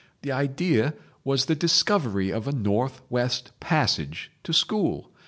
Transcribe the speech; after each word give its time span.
The 0.23 0.31
idea 0.31 0.95
was 1.23 1.45
the 1.45 1.53
discovery 1.53 2.31
of 2.31 2.47
a 2.47 2.51
North 2.51 3.03
West 3.11 3.51
Passage 3.59 4.31
to 4.41 4.51
school. 4.51 5.11